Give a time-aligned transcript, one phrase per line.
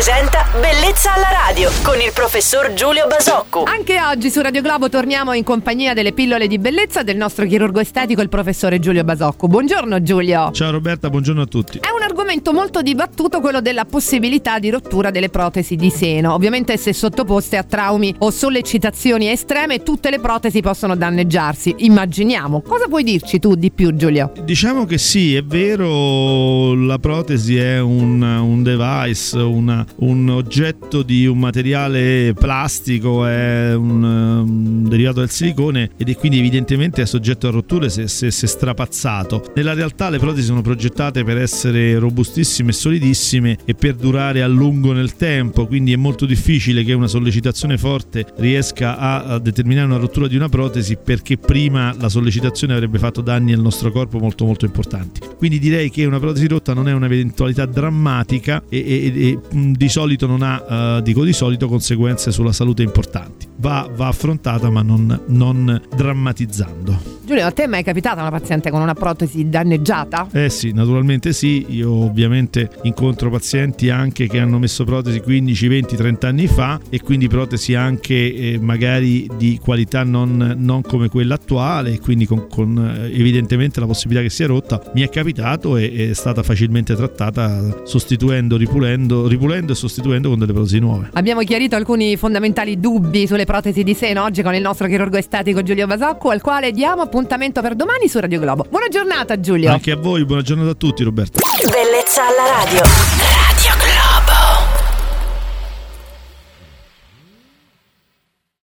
[0.00, 3.64] presenta Bellezza alla radio con il professor Giulio Basocco.
[3.64, 7.80] Anche oggi su Radio Globo torniamo in compagnia delle pillole di bellezza del nostro chirurgo
[7.80, 9.46] estetico, il professore Giulio Basocco.
[9.46, 10.52] Buongiorno Giulio.
[10.52, 11.80] Ciao Roberta, buongiorno a tutti.
[11.80, 12.00] È un
[12.30, 16.32] argomento molto dibattuto quello della possibilità di rottura delle protesi di seno.
[16.32, 21.74] Ovviamente se sottoposte a traumi o sollecitazioni estreme tutte le protesi possono danneggiarsi.
[21.78, 22.60] Immaginiamo.
[22.60, 24.32] Cosa puoi dirci tu di più Giulio?
[24.44, 31.26] Diciamo che sì, è vero, la protesi è un, un device, una, un oggetto di
[31.26, 37.48] un materiale plastico, è un, un, derivato dal silicone ed è quindi evidentemente è soggetto
[37.48, 39.50] a rotture se, se, se strapazzato.
[39.56, 42.18] Nella realtà le protesi sono progettate per essere robustissime
[42.70, 47.08] e solidissime e per durare a lungo nel tempo, quindi è molto difficile che una
[47.08, 52.98] sollecitazione forte riesca a, determinare una rottura di una protesi perché prima la sollecitazione avrebbe
[52.98, 55.20] fatto danni al nostro corpo molto molto importanti.
[55.36, 60.26] Quindi direi che una protesi rotta non è un'eventualità drammatica e, e, e di solito
[60.26, 63.49] non ha, uh, dico di solito, conseguenze sulla salute importanti.
[63.60, 67.18] Va, va affrontata ma non, non drammatizzando.
[67.30, 70.26] Giulio, a te è mai capitata una paziente con una protesi danneggiata?
[70.32, 71.64] Eh sì, naturalmente sì.
[71.68, 77.00] Io ovviamente incontro pazienti anche che hanno messo protesi 15, 20, 30 anni fa e
[77.00, 82.48] quindi protesi anche eh, magari di qualità non, non, come quella attuale e quindi con,
[82.48, 84.82] con eh, evidentemente la possibilità che sia rotta.
[84.94, 90.52] Mi è capitato e è stata facilmente trattata sostituendo, ripulendo, ripulendo e sostituendo con delle
[90.52, 91.10] protesi nuove.
[91.12, 95.64] Abbiamo chiarito alcuni fondamentali dubbi sulle protesi di seno oggi con il nostro chirurgo estetico
[95.64, 98.64] Giulio Basocco al quale diamo appuntamento per domani su Radio Globo.
[98.70, 99.72] Buona giornata Giulio.
[99.72, 101.40] Anche a voi, buona giornata a tutti Roberto.
[101.68, 103.19] Bellezza alla radio.